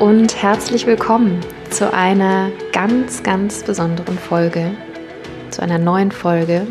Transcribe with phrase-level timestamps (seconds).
[0.00, 1.40] und herzlich willkommen
[1.70, 4.72] zu einer ganz, ganz besonderen Folge,
[5.50, 6.66] zu einer neuen Folge,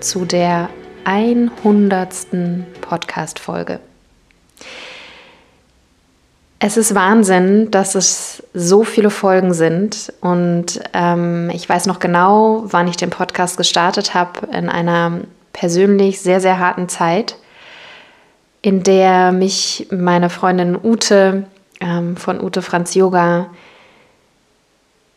[0.00, 0.68] zu der
[1.04, 2.08] 100.
[2.80, 3.78] Podcast-Folge.
[6.58, 12.64] Es ist Wahnsinn, dass es so viele Folgen sind und ähm, ich weiß noch genau,
[12.66, 15.20] wann ich den Podcast gestartet habe, in einer
[15.52, 17.36] persönlich sehr, sehr harten Zeit,
[18.62, 21.44] in der mich meine Freundin Ute
[21.84, 23.50] ähm, von Ute Franz Yoga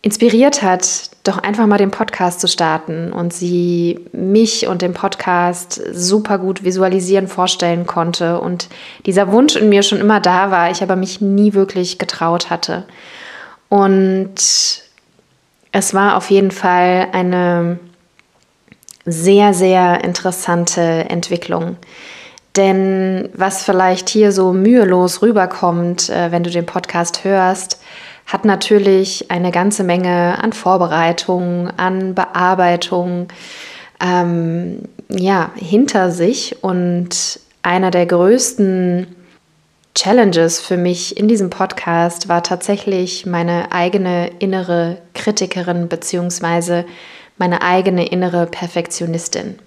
[0.03, 5.81] inspiriert hat, doch einfach mal den Podcast zu starten und sie mich und den Podcast
[5.91, 8.69] super gut visualisieren, vorstellen konnte und
[9.05, 12.85] dieser Wunsch in mir schon immer da war, ich aber mich nie wirklich getraut hatte.
[13.69, 14.35] Und
[15.71, 17.79] es war auf jeden Fall eine
[19.05, 21.77] sehr, sehr interessante Entwicklung.
[22.57, 27.79] Denn was vielleicht hier so mühelos rüberkommt, äh, wenn du den Podcast hörst,
[28.25, 33.27] hat natürlich eine ganze Menge an Vorbereitung, an Bearbeitung
[34.03, 36.63] ähm, ja, hinter sich.
[36.63, 39.07] Und einer der größten
[39.93, 46.83] Challenges für mich in diesem Podcast war tatsächlich meine eigene innere Kritikerin bzw.
[47.37, 49.59] meine eigene innere Perfektionistin.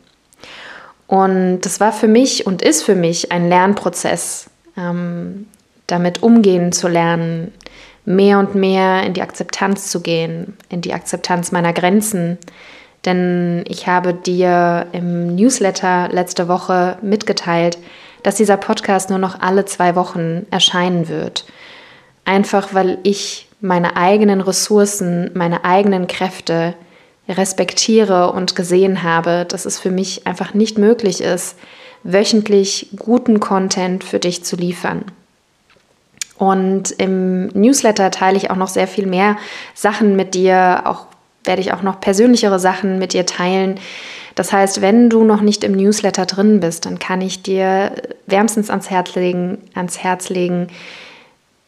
[1.11, 5.49] Und das war für mich und ist für mich ein Lernprozess, ähm,
[5.89, 7.53] damit umgehen zu lernen,
[8.05, 12.39] mehr und mehr in die Akzeptanz zu gehen, in die Akzeptanz meiner Grenzen.
[13.07, 17.79] Denn ich habe dir im Newsletter letzte Woche mitgeteilt,
[18.23, 21.45] dass dieser Podcast nur noch alle zwei Wochen erscheinen wird.
[22.25, 26.75] Einfach weil ich meine eigenen Ressourcen, meine eigenen Kräfte
[27.31, 31.57] respektiere und gesehen habe, dass es für mich einfach nicht möglich ist,
[32.03, 35.05] wöchentlich guten Content für dich zu liefern.
[36.39, 39.37] Und im Newsletter teile ich auch noch sehr viel mehr
[39.75, 41.07] Sachen mit dir, auch
[41.45, 43.79] werde ich auch noch persönlichere Sachen mit dir teilen.
[44.35, 47.93] Das heißt, wenn du noch nicht im Newsletter drin bist, dann kann ich dir
[48.27, 50.69] wärmstens ans Herz legen, ans Herz legen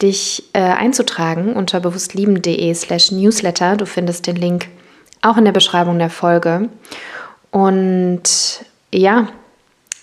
[0.00, 3.76] dich äh, einzutragen unter bewusstlieben.de slash newsletter.
[3.76, 4.68] Du findest den Link
[5.22, 6.68] auch in der Beschreibung der Folge.
[7.50, 8.22] Und
[8.92, 9.28] ja,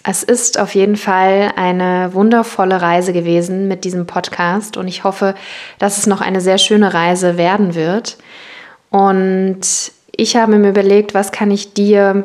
[0.04, 5.36] es ist auf jeden Fall eine wundervolle Reise gewesen mit diesem Podcast und ich hoffe,
[5.78, 8.18] dass es noch eine sehr schöne Reise werden wird.
[8.90, 9.62] Und
[10.16, 12.24] ich habe mir überlegt, was kann ich dir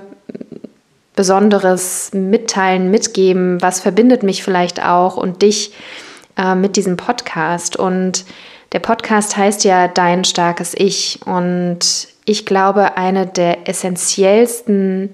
[1.16, 5.72] Besonderes mitteilen, mitgeben, was verbindet mich vielleicht auch und dich
[6.36, 7.76] äh, mit diesem Podcast.
[7.76, 8.24] Und
[8.72, 15.10] der Podcast heißt ja Dein starkes Ich und ich glaube, eine der essentiellsten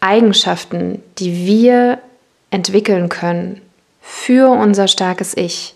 [0.00, 1.98] Eigenschaften, die wir
[2.50, 3.60] entwickeln können
[4.00, 5.74] für unser starkes Ich,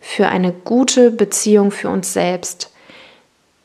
[0.00, 2.70] für eine gute Beziehung für uns selbst,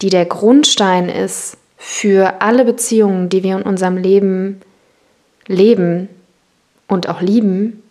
[0.01, 4.61] die der Grundstein ist für alle Beziehungen, die wir in unserem Leben
[5.47, 6.09] leben
[6.87, 7.83] und auch lieben,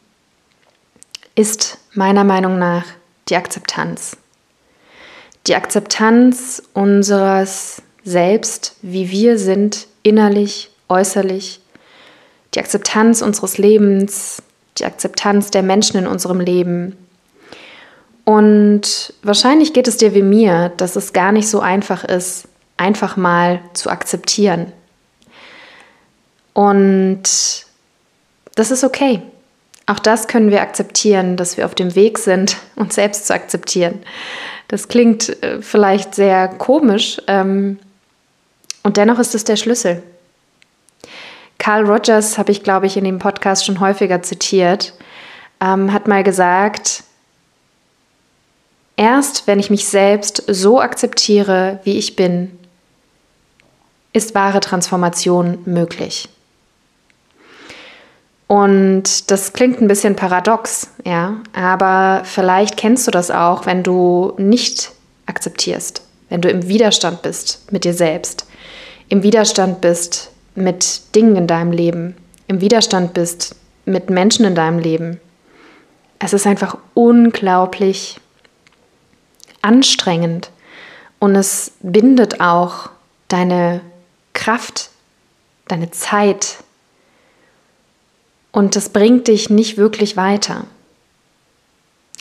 [1.35, 2.85] ist meiner Meinung nach
[3.29, 4.17] die Akzeptanz.
[5.47, 11.61] Die Akzeptanz unseres selbst, wie wir sind, innerlich, äußerlich,
[12.55, 14.43] die Akzeptanz unseres Lebens,
[14.79, 16.97] die Akzeptanz der Menschen in unserem Leben.
[18.25, 22.47] Und wahrscheinlich geht es dir wie mir, dass es gar nicht so einfach ist,
[22.77, 24.73] einfach mal zu akzeptieren.
[26.55, 27.25] Und
[28.55, 29.21] das ist okay.
[29.87, 34.01] Auch das können wir akzeptieren, dass wir auf dem Weg sind, uns selbst zu akzeptieren.
[34.69, 37.79] Das klingt äh, vielleicht sehr komisch, ähm,
[38.87, 40.01] und dennoch ist es der Schlüssel.
[41.59, 44.95] Carl Rogers, habe ich, glaube ich, in dem Podcast schon häufiger zitiert,
[45.61, 47.03] ähm, hat mal gesagt,
[48.97, 52.57] erst wenn ich mich selbst so akzeptiere, wie ich bin,
[54.13, 56.29] ist wahre Transformation möglich.
[58.47, 64.35] Und das klingt ein bisschen paradox, ja, aber vielleicht kennst du das auch, wenn du
[64.37, 64.93] nicht
[65.27, 68.47] akzeptierst, wenn du im Widerstand bist mit dir selbst,
[69.09, 72.17] im Widerstand bist mit Dingen in deinem Leben,
[72.49, 75.21] im Widerstand bist mit Menschen in deinem Leben.
[76.19, 78.19] Es ist einfach unglaublich
[79.63, 80.51] anstrengend
[81.19, 82.91] Und es bindet auch
[83.29, 83.81] deine
[84.33, 84.91] Kraft,
[85.67, 86.59] deine Zeit.
[88.53, 90.65] Und es bringt dich nicht wirklich weiter.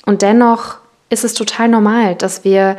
[0.05, 0.77] Und dennoch
[1.09, 2.77] ist es total normal, dass wir,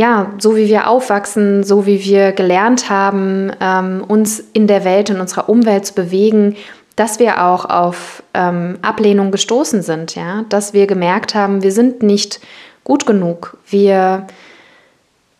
[0.00, 5.10] ja, so wie wir aufwachsen, so wie wir gelernt haben, ähm, uns in der Welt,
[5.10, 6.56] in unserer Umwelt zu bewegen,
[6.96, 12.02] dass wir auch auf ähm, Ablehnung gestoßen sind, ja, dass wir gemerkt haben, wir sind
[12.02, 12.40] nicht
[12.82, 14.26] gut genug, wir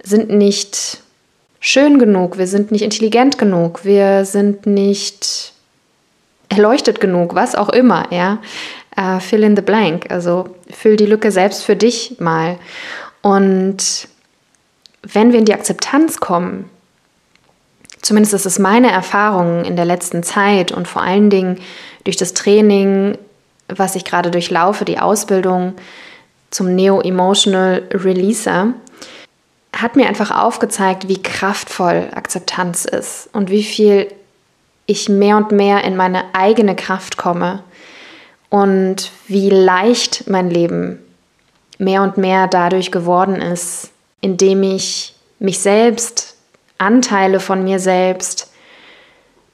[0.03, 1.05] sind nicht
[1.59, 5.55] schön genug, wir sind nicht intelligent genug, wir sind nicht
[6.51, 8.41] erleuchtet genug, was auch immer, ja.
[8.99, 12.59] Uh, fill in the blank, also füll die Lücke selbst für dich mal.
[13.23, 14.09] Und
[15.03, 16.69] wenn wir in die Akzeptanz kommen,
[18.03, 21.59] zumindest ist es meine Erfahrung in der letzten Zeit und vor allen Dingen
[22.05, 23.19] durch das Training,
[23.69, 25.75] was ich gerade durchlaufe, die Ausbildung
[26.51, 28.75] zum Neo-Emotional Releaser,
[29.75, 34.09] hat mir einfach aufgezeigt, wie kraftvoll Akzeptanz ist und wie viel
[34.87, 37.63] ich mehr und mehr in meine eigene Kraft komme
[38.49, 40.99] und wie leicht mein Leben
[41.79, 43.90] mehr und mehr dadurch geworden ist,
[44.21, 46.37] indem ich mich selbst,
[46.79, 48.51] Anteile von mir selbst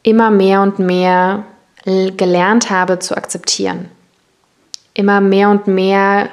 [0.02, 1.44] immer mehr und mehr
[1.84, 3.88] gelernt habe zu akzeptieren.
[4.94, 6.28] Immer mehr und mehr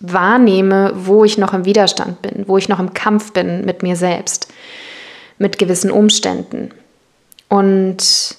[0.00, 3.96] wahrnehme, wo ich noch im Widerstand bin, wo ich noch im Kampf bin mit mir
[3.96, 4.52] selbst,
[5.38, 6.70] mit gewissen Umständen.
[7.48, 8.36] Und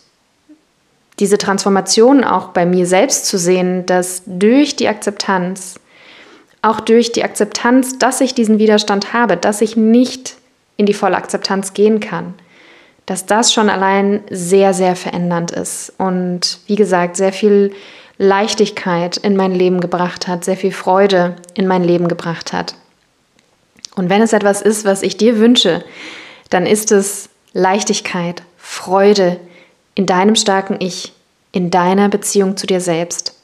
[1.19, 5.79] diese Transformation auch bei mir selbst zu sehen, dass durch die Akzeptanz,
[6.67, 10.35] auch durch die Akzeptanz, dass ich diesen Widerstand habe, dass ich nicht
[10.75, 12.33] in die volle Akzeptanz gehen kann,
[13.05, 17.73] dass das schon allein sehr, sehr verändernd ist und wie gesagt, sehr viel
[18.17, 22.75] Leichtigkeit in mein Leben gebracht hat, sehr viel Freude in mein Leben gebracht hat.
[23.95, 25.83] Und wenn es etwas ist, was ich dir wünsche,
[26.49, 29.39] dann ist es Leichtigkeit, Freude
[29.95, 31.13] in deinem starken Ich,
[31.51, 33.39] in deiner Beziehung zu dir selbst.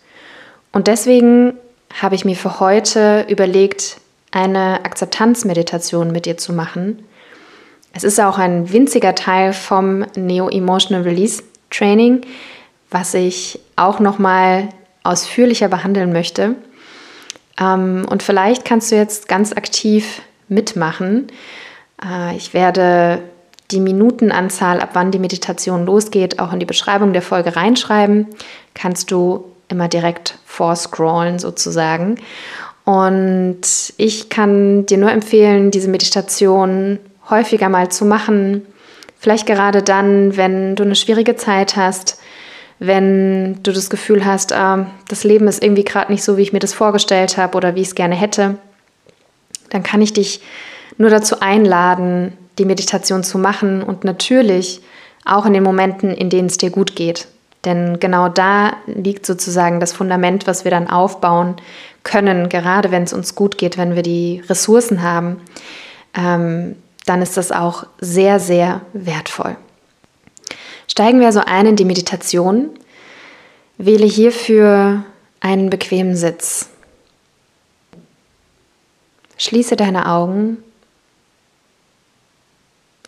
[0.71, 1.53] Und deswegen
[2.01, 3.97] habe ich mir für heute überlegt,
[4.31, 7.03] eine Akzeptanzmeditation mit dir zu machen.
[7.93, 12.21] Es ist auch ein winziger Teil vom Neo Emotional Release Training,
[12.89, 14.69] was ich auch noch mal
[15.03, 16.55] ausführlicher behandeln möchte.
[17.59, 21.27] Ähm, und vielleicht kannst du jetzt ganz aktiv mitmachen.
[22.03, 23.21] Äh, ich werde
[23.71, 28.27] die Minutenanzahl, ab wann die Meditation losgeht, auch in die Beschreibung der Folge reinschreiben.
[28.73, 32.19] Kannst du immer direkt vorscrollen sozusagen.
[32.85, 33.61] Und
[33.97, 36.99] ich kann dir nur empfehlen, diese Meditation
[37.29, 38.65] häufiger mal zu machen.
[39.17, 42.19] Vielleicht gerade dann, wenn du eine schwierige Zeit hast,
[42.79, 46.51] wenn du das Gefühl hast, äh, das Leben ist irgendwie gerade nicht so, wie ich
[46.51, 48.57] mir das vorgestellt habe oder wie ich es gerne hätte,
[49.69, 50.41] dann kann ich dich
[50.97, 54.81] nur dazu einladen, die Meditation zu machen und natürlich
[55.25, 57.27] auch in den Momenten, in denen es dir gut geht.
[57.65, 61.55] Denn genau da liegt sozusagen das Fundament, was wir dann aufbauen
[62.03, 65.41] können, gerade wenn es uns gut geht, wenn wir die Ressourcen haben,
[66.13, 66.75] ähm,
[67.05, 69.55] dann ist das auch sehr, sehr wertvoll.
[70.87, 72.69] Steigen wir also ein in die Meditation.
[73.77, 75.03] Wähle hierfür
[75.39, 76.69] einen bequemen Sitz.
[79.37, 80.57] Schließe deine Augen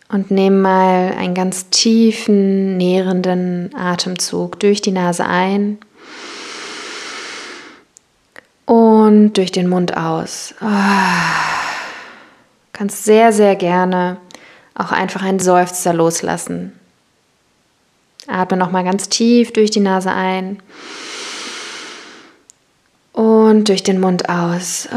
[0.08, 5.78] und nimm mal einen ganz tiefen, nährenden Atemzug durch die Nase ein
[8.64, 10.54] und durch den Mund aus.
[10.60, 10.66] Oh.
[12.72, 14.18] Kannst sehr, sehr gerne
[14.74, 16.78] auch einfach einen Seufzer loslassen.
[18.26, 20.60] Atme nochmal ganz tief durch die Nase ein
[23.12, 24.88] und durch den Mund aus.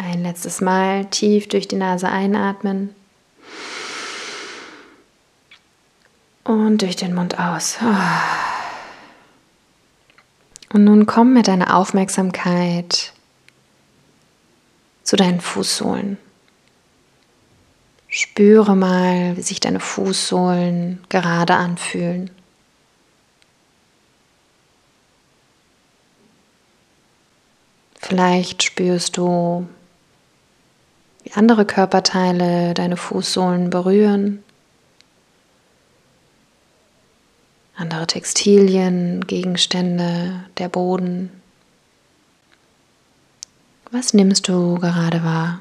[0.00, 2.94] Ein letztes Mal tief durch die Nase einatmen
[6.44, 7.78] und durch den Mund aus.
[10.72, 13.12] Und nun komm mit deiner Aufmerksamkeit
[15.02, 16.16] zu deinen Fußsohlen.
[18.06, 22.30] Spüre mal, wie sich deine Fußsohlen gerade anfühlen.
[28.00, 29.68] Vielleicht spürst du,
[31.34, 34.42] andere Körperteile deine Fußsohlen berühren.
[37.76, 41.30] Andere Textilien, Gegenstände, der Boden.
[43.90, 45.60] Was nimmst du gerade wahr?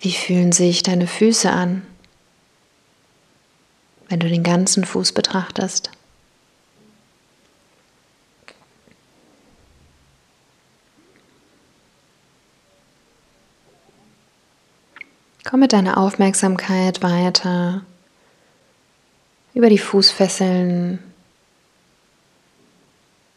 [0.00, 1.86] Wie fühlen sich deine Füße an,
[4.08, 5.90] wenn du den ganzen Fuß betrachtest?
[15.44, 17.82] Komm mit deiner Aufmerksamkeit weiter
[19.54, 21.00] über die Fußfesseln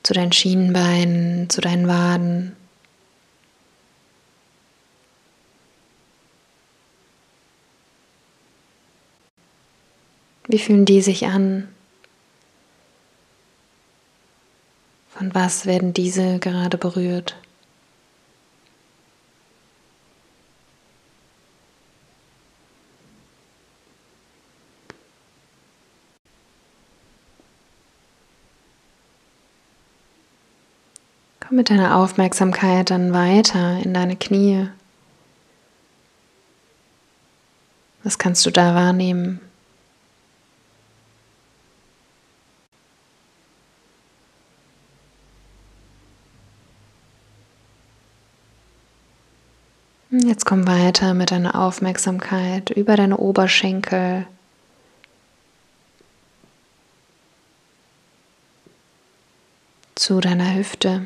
[0.04, 2.56] zu deinen Schienenbeinen, zu deinen Waden.
[10.48, 11.68] Wie fühlen die sich an?
[15.10, 17.36] Von was werden diese gerade berührt?
[31.48, 34.68] Komm mit deiner Aufmerksamkeit dann weiter in deine Knie.
[38.04, 39.40] Was kannst du da wahrnehmen?
[50.10, 54.26] Jetzt komm weiter mit deiner Aufmerksamkeit über deine Oberschenkel.
[59.94, 61.06] Zu deiner Hüfte.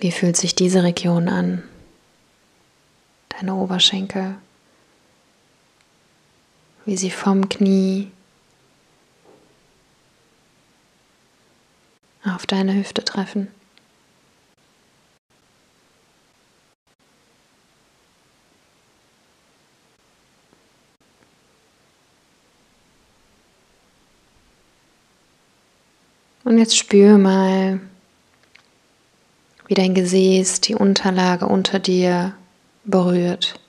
[0.00, 1.64] Wie fühlt sich diese Region an?
[3.30, 4.36] Deine Oberschenkel.
[6.84, 8.10] Wie sie vom Knie
[12.24, 13.48] auf deine Hüfte treffen.
[26.44, 27.80] Und jetzt spür mal,
[29.68, 32.34] wie dein Gesäß die Unterlage unter dir
[32.84, 33.60] berührt.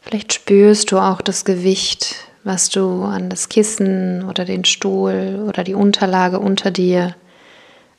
[0.00, 5.62] Vielleicht spürst du auch das Gewicht, was du an das Kissen oder den Stuhl oder
[5.62, 7.14] die Unterlage unter dir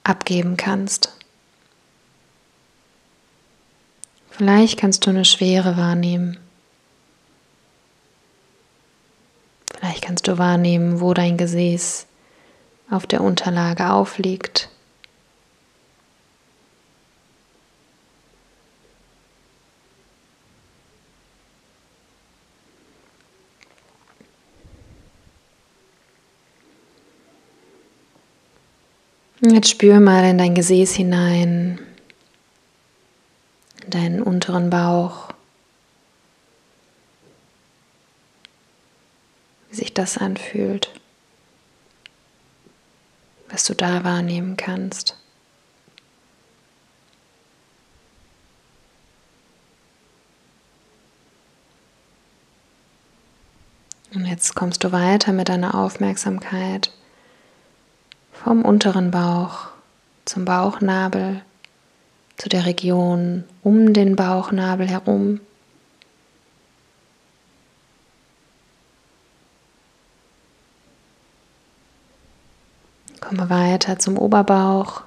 [0.04, 1.16] abgeben kannst.
[4.32, 6.38] Vielleicht kannst du eine Schwere wahrnehmen.
[9.78, 12.08] Vielleicht kannst du wahrnehmen, wo dein Gesäß
[12.90, 14.70] auf der Unterlage aufliegt.
[29.42, 31.80] Jetzt spür mal in dein Gesäß hinein,
[33.84, 35.30] in deinen unteren Bauch,
[39.70, 40.92] wie sich das anfühlt
[43.50, 45.16] was du da wahrnehmen kannst.
[54.14, 56.92] Und jetzt kommst du weiter mit deiner Aufmerksamkeit
[58.44, 59.68] vom unteren Bauch
[60.24, 61.42] zum Bauchnabel,
[62.38, 65.42] zu der Region um den Bauchnabel herum.
[73.20, 75.04] Komme weiter zum Oberbauch.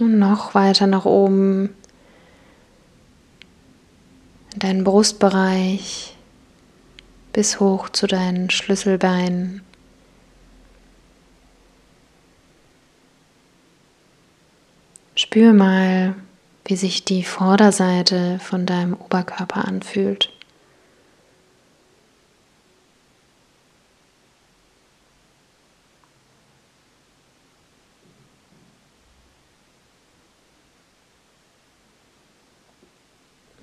[0.00, 1.74] Und noch weiter nach oben
[4.64, 6.16] deinen Brustbereich
[7.34, 9.60] bis hoch zu deinen Schlüsselbeinen.
[15.16, 16.14] Spür mal,
[16.64, 20.30] wie sich die Vorderseite von deinem Oberkörper anfühlt.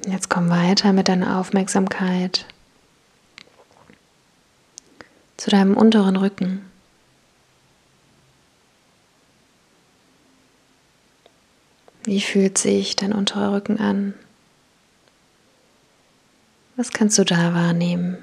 [0.07, 2.47] Jetzt komm weiter mit deiner Aufmerksamkeit
[5.37, 6.65] zu deinem unteren Rücken.
[12.05, 14.15] Wie fühlt sich dein unterer Rücken an?
[16.75, 18.17] Was kannst du da wahrnehmen?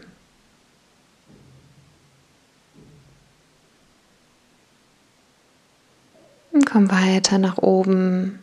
[6.51, 8.41] Und komm weiter nach oben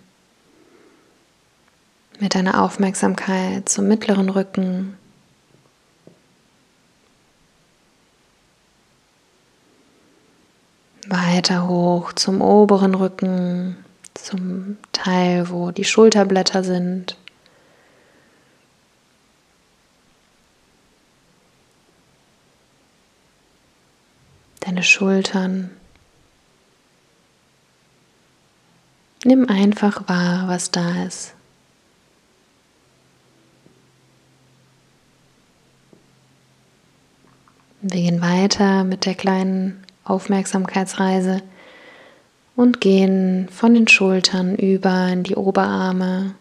[2.19, 4.97] mit deiner Aufmerksamkeit zum mittleren Rücken.
[11.07, 13.77] Weiter hoch zum oberen Rücken
[14.13, 17.17] zum Teil, wo die Schulterblätter sind.
[24.61, 25.69] Deine Schultern.
[29.23, 31.35] Nimm einfach wahr, was da ist.
[37.87, 41.43] Wir gehen weiter mit der kleinen Aufmerksamkeitsreise
[42.55, 46.33] und gehen von den Schultern über in die Oberarme,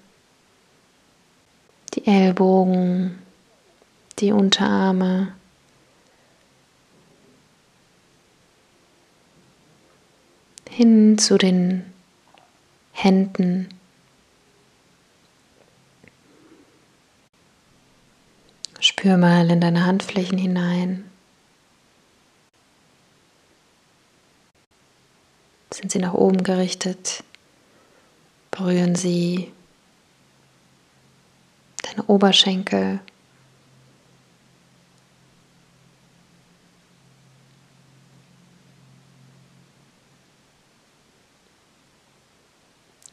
[1.93, 3.19] die Ellbogen,
[4.21, 5.35] die Unterarme.
[10.71, 11.85] hin zu den
[12.91, 13.69] Händen.
[18.81, 21.05] Spür mal in deine Handflächen hinein.
[25.75, 27.25] Sind sie nach oben gerichtet?
[28.53, 29.51] Berühren sie
[31.83, 33.01] deine Oberschenkel.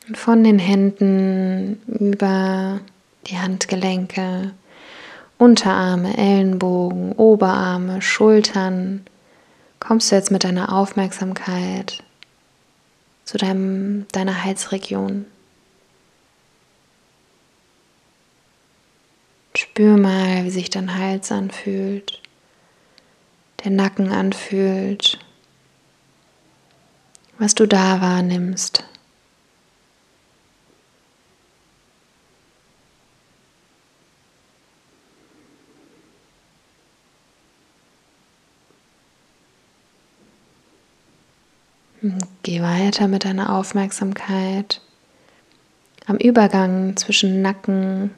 [0.08, 2.80] Und von den Händen über
[3.25, 4.53] die Handgelenke,
[5.39, 9.03] Unterarme, Ellenbogen, Oberarme, Schultern
[9.80, 12.03] kommst du jetzt mit deiner Aufmerksamkeit
[13.25, 15.25] zu deinem, deiner Halsregion.
[19.55, 22.21] Spür mal, wie sich dein Hals anfühlt,
[23.63, 25.19] der Nacken anfühlt,
[27.37, 28.83] was du da wahrnimmst.
[42.41, 44.81] Geh weiter mit deiner Aufmerksamkeit
[46.08, 48.10] am Übergang zwischen Nacken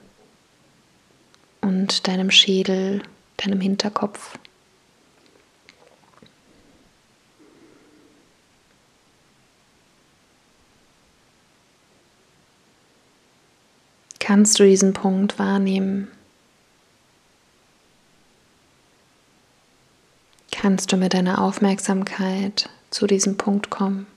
[1.60, 3.04] und deinem Schädel,
[3.36, 4.40] deinem Hinterkopf.
[14.20, 16.07] Kannst du diesen Punkt wahrnehmen?
[20.51, 24.08] Kannst du mit deiner Aufmerksamkeit zu diesem Punkt kommen?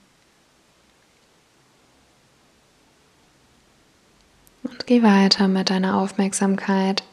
[4.63, 7.03] Und geh weiter mit deiner Aufmerksamkeit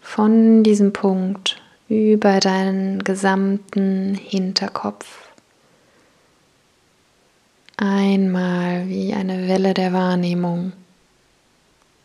[0.00, 5.28] von diesem Punkt über deinen gesamten Hinterkopf.
[7.76, 10.72] Einmal wie eine Welle der Wahrnehmung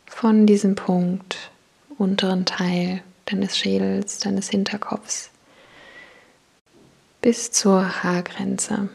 [0.07, 1.51] von diesem Punkt,
[1.97, 5.29] unteren Teil deines Schädels, deines Hinterkopfs
[7.21, 8.89] bis zur Haargrenze.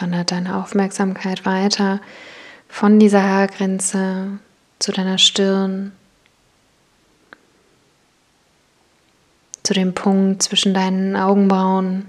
[0.00, 2.00] wandert deine Aufmerksamkeit weiter
[2.68, 4.38] von dieser Haargrenze
[4.78, 5.92] zu deiner Stirn,
[9.62, 12.06] zu dem Punkt zwischen deinen Augenbrauen.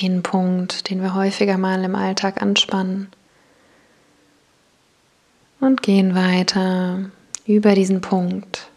[0.00, 3.08] Den Punkt, den wir häufiger mal im Alltag anspannen.
[5.60, 7.10] Und gehen weiter
[7.46, 8.68] über diesen Punkt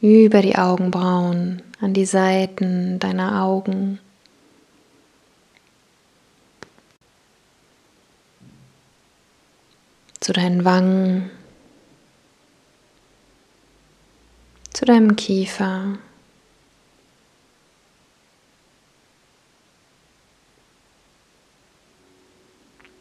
[0.00, 3.98] über die Augenbrauen, an die Seiten deiner Augen.
[10.20, 11.30] Zu deinen Wangen,
[14.72, 15.98] zu deinem Kiefer.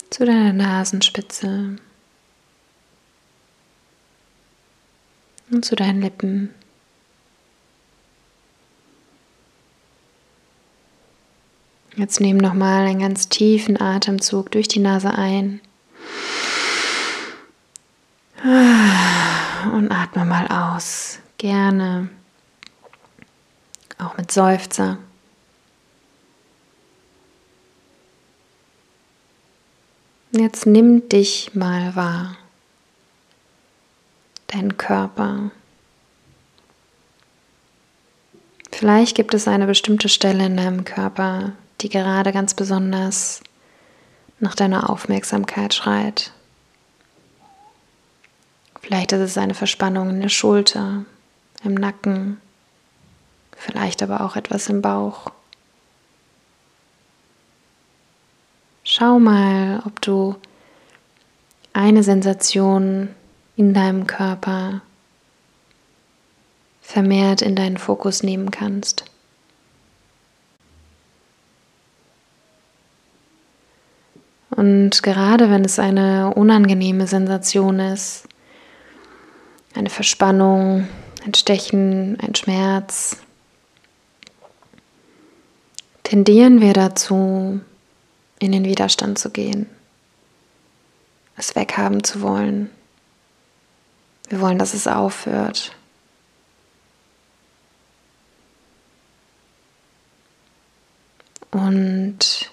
[0.10, 1.76] Zu deiner Nasenspitze
[5.52, 6.54] und zu deinen Lippen.
[11.96, 15.62] Jetzt nimm nochmal einen ganz tiefen Atemzug durch die Nase ein.
[18.44, 21.20] Und atme mal aus.
[21.38, 22.10] Gerne.
[23.98, 24.98] Auch mit Seufzer.
[30.38, 32.36] Jetzt nimm dich mal wahr.
[34.48, 35.50] Dein Körper.
[38.70, 43.40] Vielleicht gibt es eine bestimmte Stelle in deinem Körper, die gerade ganz besonders
[44.42, 46.34] nach deiner Aufmerksamkeit schreit.
[48.82, 51.06] Vielleicht ist es eine Verspannung in der Schulter,
[51.64, 52.42] im Nacken,
[53.56, 55.32] vielleicht aber auch etwas im Bauch.
[59.06, 60.36] Schau mal, ob du
[61.74, 63.10] eine Sensation
[63.56, 64.82] in deinem Körper
[66.82, 69.06] vermehrt in deinen Fokus nehmen kannst.
[74.50, 78.28] Und gerade wenn es eine unangenehme Sensation ist,
[79.76, 80.88] eine Verspannung,
[81.24, 83.18] ein Stechen, ein Schmerz,
[86.02, 87.62] tendieren wir dazu,
[88.46, 89.70] in den Widerstand zu gehen,
[91.38, 92.70] es weghaben zu wollen.
[94.30, 95.76] Wir wollen, dass es aufhört.
[101.52, 102.52] Und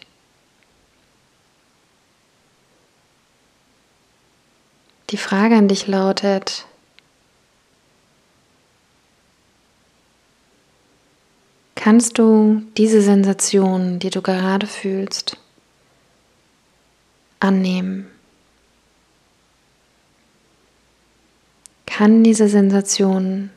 [5.11, 6.67] die Frage an dich lautet,
[11.75, 15.37] kannst du diese Sensation, die du gerade fühlst,
[17.43, 18.07] annehmen?
[21.87, 23.51] Kann diese Sensation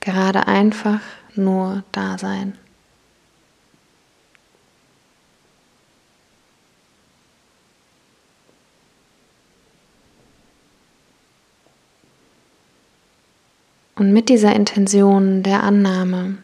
[0.00, 1.00] gerade einfach
[1.34, 2.58] nur da sein?
[13.96, 16.43] Und mit dieser Intention der Annahme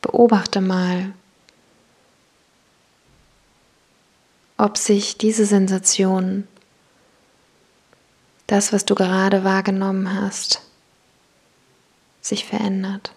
[0.00, 1.12] beobachte mal,
[4.56, 6.46] ob sich diese Sensation,
[8.46, 10.62] das, was du gerade wahrgenommen hast,
[12.20, 13.12] sich verändert.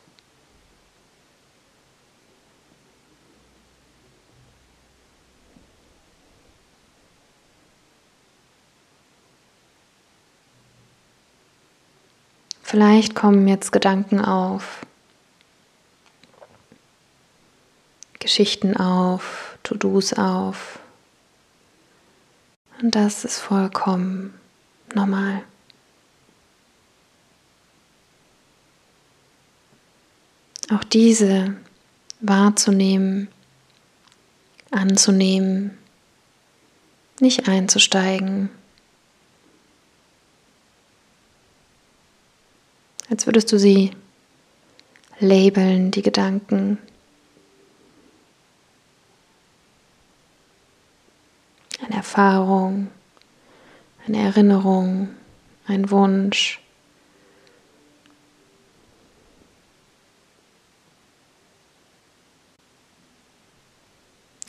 [12.61, 14.83] Vielleicht kommen jetzt Gedanken auf,
[18.23, 20.79] Geschichten auf, To-Dos auf.
[22.81, 24.33] Und das ist vollkommen
[24.95, 25.43] normal.
[30.71, 31.55] Auch diese
[32.21, 33.27] wahrzunehmen,
[34.71, 35.77] anzunehmen,
[37.19, 38.49] nicht einzusteigen,
[43.09, 43.91] als würdest du sie
[45.19, 46.77] labeln, die Gedanken.
[51.81, 52.91] Eine Erfahrung,
[54.05, 55.09] eine Erinnerung,
[55.65, 56.61] ein Wunsch.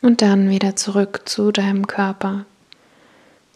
[0.02, 2.44] Und dann wieder zurück zu deinem Körper,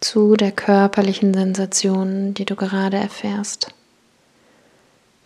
[0.00, 3.74] zu der körperlichen Sensation, die du gerade erfährst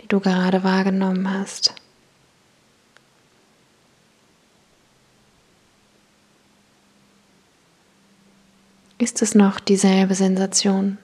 [0.02, 1.74] die du gerade wahrgenommen hast.
[9.02, 10.96] Ist es noch dieselbe Sensation?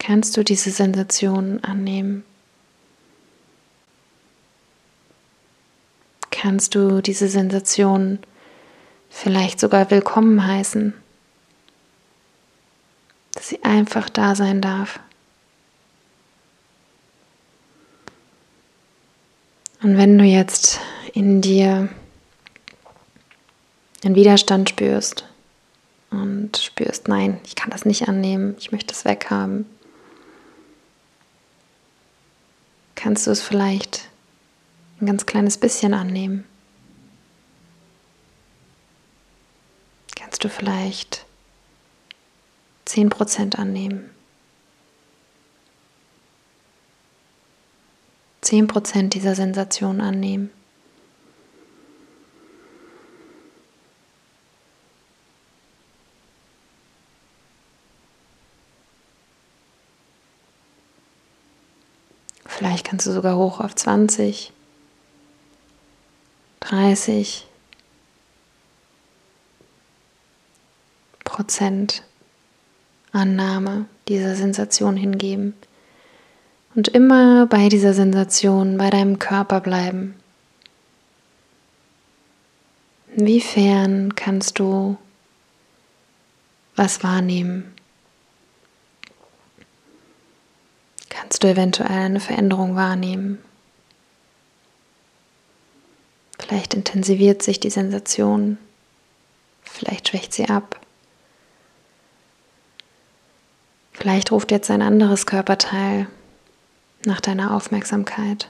[0.00, 2.24] Kannst du diese Sensation annehmen?
[6.32, 8.18] Kannst du diese Sensation
[9.10, 10.92] vielleicht sogar willkommen heißen,
[13.34, 14.98] dass sie einfach da sein darf.
[19.82, 20.80] Und wenn du jetzt
[21.14, 21.88] in dir
[24.04, 25.24] einen Widerstand spürst
[26.10, 29.66] und spürst, nein, ich kann das nicht annehmen, ich möchte es weghaben,
[32.94, 34.08] kannst du es vielleicht
[35.00, 36.44] ein ganz kleines bisschen annehmen.
[40.40, 41.26] kannst du vielleicht
[42.86, 44.10] 10% annehmen.
[48.42, 50.50] 10% dieser Sensation annehmen.
[62.46, 64.52] Vielleicht kannst du sogar hoch auf 20,
[66.60, 67.46] 30,
[71.24, 72.02] Prozent
[73.12, 75.54] Annahme dieser Sensation hingeben
[76.80, 80.14] und immer bei dieser Sensation, bei deinem Körper bleiben.
[83.14, 84.96] Inwiefern kannst du
[86.76, 87.70] was wahrnehmen?
[91.10, 93.40] Kannst du eventuell eine Veränderung wahrnehmen?
[96.38, 98.56] Vielleicht intensiviert sich die Sensation,
[99.64, 100.80] vielleicht schwächt sie ab.
[103.92, 106.06] Vielleicht ruft jetzt ein anderes Körperteil
[107.04, 108.48] nach deiner Aufmerksamkeit.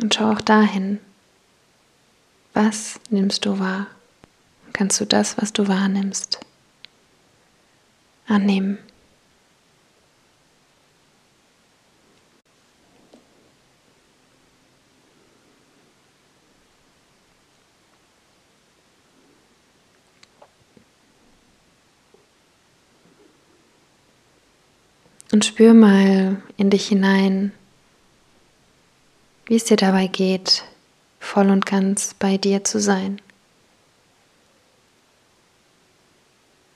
[0.00, 1.00] Und schau auch dahin.
[2.54, 3.86] Was nimmst du wahr?
[4.72, 6.40] Kannst du das, was du wahrnimmst,
[8.26, 8.78] annehmen?
[25.32, 27.52] Und spür mal in dich hinein,
[29.46, 30.62] wie es dir dabei geht,
[31.20, 33.18] voll und ganz bei dir zu sein.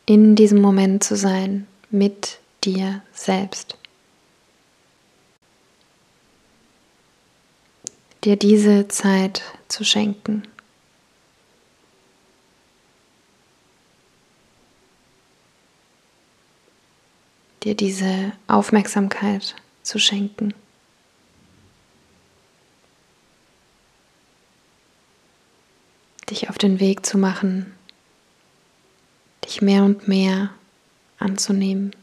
[0.06, 3.76] In diesem Moment zu sein, mit dir selbst.
[8.24, 10.44] Dir diese Zeit zu schenken.
[17.62, 20.54] Dir diese Aufmerksamkeit zu schenken.
[26.30, 27.72] Dich auf den Weg zu machen,
[29.44, 30.50] dich mehr und mehr
[31.18, 31.94] anzunehmen.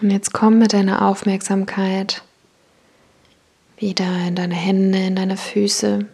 [0.00, 2.22] Und jetzt komm mit deiner Aufmerksamkeit
[3.78, 6.06] wieder in deine Hände, in deine Füße.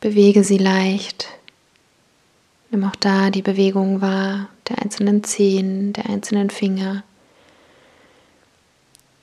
[0.00, 1.28] Bewege sie leicht.
[2.70, 7.02] Nimm auch da die Bewegung wahr, der einzelnen Zehen, der einzelnen Finger.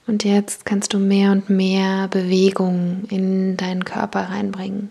[0.07, 4.89] Und jetzt kannst du mehr und mehr Bewegung in deinen Körper reinbringen.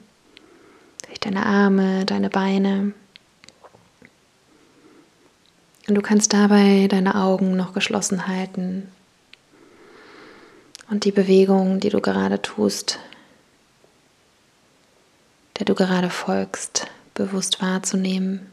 [1.06, 2.92] Durch deine Arme, deine Beine.
[5.86, 8.88] Und du kannst dabei deine Augen noch geschlossen halten
[10.90, 12.98] und die Bewegung, die du gerade tust,
[15.58, 18.50] der du gerade folgst, bewusst wahrzunehmen.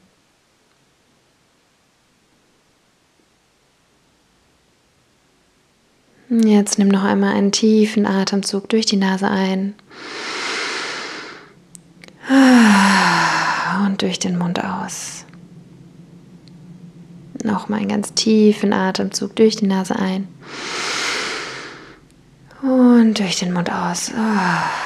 [6.30, 9.76] Jetzt nimm noch einmal einen tiefen Atemzug durch die Nase ein
[13.86, 15.26] und durch den Mund aus.
[17.44, 20.28] Nochmal einen ganz tiefen Atemzug durch die Nase ein.
[22.62, 24.12] Und durch den Mund aus.
[24.16, 24.82] Oh.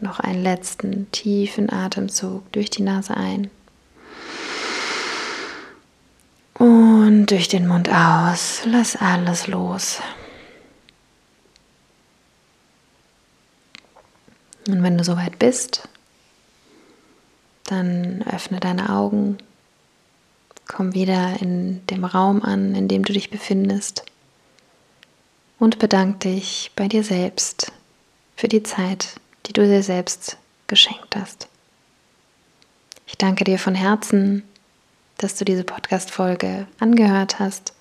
[0.00, 3.50] Noch einen letzten tiefen Atemzug durch die Nase ein.
[6.54, 8.62] Und durch den Mund aus.
[8.64, 10.00] Lass alles los.
[14.68, 15.88] Und wenn du soweit bist,
[17.74, 19.38] dann öffne deine Augen,
[20.66, 24.04] komm wieder in dem Raum an, in dem du dich befindest
[25.58, 27.72] und bedank dich bei dir selbst
[28.36, 31.48] für die Zeit, die du dir selbst geschenkt hast.
[33.06, 34.42] Ich danke dir von Herzen,
[35.18, 37.74] dass du diese Podcast-Folge angehört hast,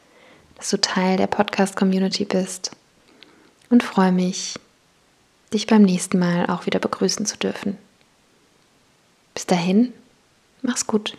[0.56, 2.72] dass du Teil der Podcast-Community bist
[3.70, 4.60] und freue mich,
[5.54, 7.78] dich beim nächsten Mal auch wieder begrüßen zu dürfen.
[9.34, 9.94] Bis dahin,
[10.62, 11.18] mach's gut.